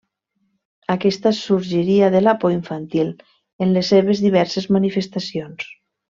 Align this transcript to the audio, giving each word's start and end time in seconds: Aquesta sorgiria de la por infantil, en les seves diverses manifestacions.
Aquesta 0.93 1.33
sorgiria 1.39 2.07
de 2.15 2.21
la 2.23 2.33
por 2.45 2.53
infantil, 2.55 3.11
en 3.65 3.75
les 3.79 3.91
seves 3.97 4.23
diverses 4.29 4.67
manifestacions. 4.79 5.69